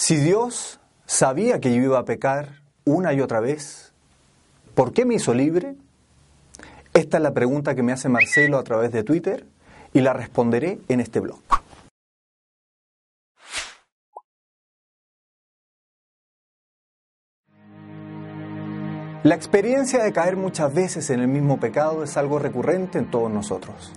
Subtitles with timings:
[0.00, 3.92] Si Dios sabía que yo iba a pecar una y otra vez,
[4.74, 5.76] ¿por qué me hizo libre?
[6.94, 9.44] Esta es la pregunta que me hace Marcelo a través de Twitter
[9.92, 11.38] y la responderé en este blog.
[19.22, 23.30] La experiencia de caer muchas veces en el mismo pecado es algo recurrente en todos
[23.30, 23.92] nosotros.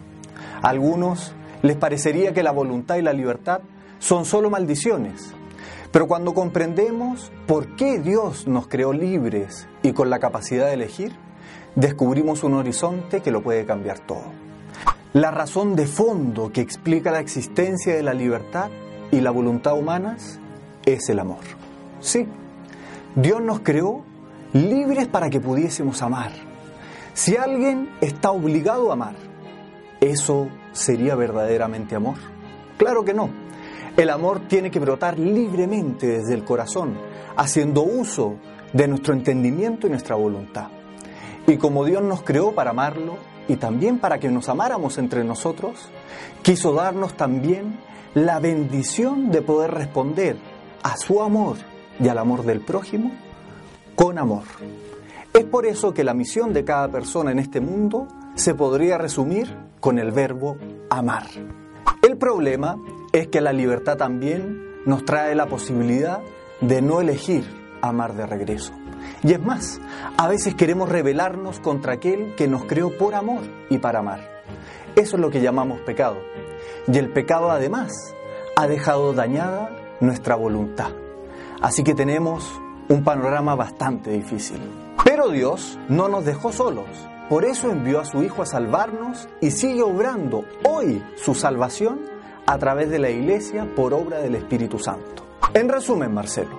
[0.61, 3.61] A algunos les parecería que la voluntad y la libertad
[3.99, 5.33] son solo maldiciones,
[5.93, 11.13] pero cuando comprendemos por qué Dios nos creó libres y con la capacidad de elegir,
[11.75, 14.23] descubrimos un horizonte que lo puede cambiar todo.
[15.13, 18.71] La razón de fondo que explica la existencia de la libertad
[19.11, 20.39] y la voluntad humanas
[20.83, 21.43] es el amor.
[21.99, 22.27] Sí,
[23.15, 24.03] Dios nos creó
[24.51, 26.31] libres para que pudiésemos amar.
[27.13, 29.13] Si alguien está obligado a amar,
[30.01, 32.15] ¿eso sería verdaderamente amor?
[32.79, 33.42] Claro que no.
[33.95, 36.97] El amor tiene que brotar libremente desde el corazón,
[37.37, 38.37] haciendo uso
[38.73, 40.69] de nuestro entendimiento y nuestra voluntad.
[41.45, 45.89] Y como Dios nos creó para amarlo y también para que nos amáramos entre nosotros,
[46.41, 47.77] quiso darnos también
[48.15, 50.37] la bendición de poder responder
[50.81, 51.57] a su amor
[51.99, 53.11] y al amor del prójimo
[53.95, 54.43] con amor.
[55.33, 59.55] Es por eso que la misión de cada persona en este mundo se podría resumir
[59.79, 60.57] con el verbo
[60.89, 61.27] amar.
[62.01, 62.77] El problema
[63.13, 66.21] es que la libertad también nos trae la posibilidad
[66.61, 67.45] de no elegir
[67.81, 68.73] amar de regreso.
[69.21, 69.79] Y es más,
[70.17, 74.41] a veces queremos rebelarnos contra aquel que nos creó por amor y para amar.
[74.95, 76.17] Eso es lo que llamamos pecado.
[76.87, 77.91] Y el pecado además
[78.55, 79.69] ha dejado dañada
[79.99, 80.91] nuestra voluntad.
[81.61, 84.59] Así que tenemos un panorama bastante difícil.
[85.05, 86.87] Pero Dios no nos dejó solos.
[87.29, 92.12] Por eso envió a su Hijo a salvarnos y sigue obrando hoy su salvación
[92.45, 95.23] a través de la iglesia por obra del Espíritu Santo.
[95.53, 96.57] En resumen, Marcelo,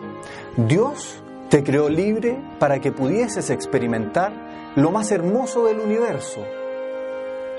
[0.56, 4.32] Dios te creó libre para que pudieses experimentar
[4.76, 6.41] lo más hermoso del universo,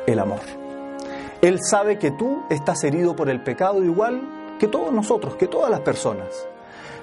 [0.06, 0.42] el amor.
[1.42, 5.70] Él sabe que tú estás herido por el pecado igual que todos nosotros, que todas
[5.70, 6.48] las personas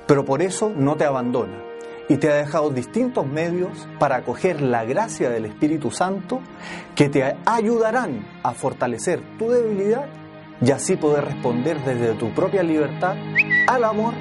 [0.07, 1.59] pero por eso no te abandona
[2.09, 6.41] y te ha dejado distintos medios para acoger la gracia del Espíritu Santo
[6.95, 10.07] que te ayudarán a fortalecer tu debilidad
[10.61, 13.17] y así poder responder desde tu propia libertad
[13.67, 14.15] al amor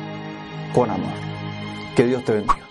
[0.73, 1.13] con amor.
[1.95, 2.70] Que Dios te bendiga.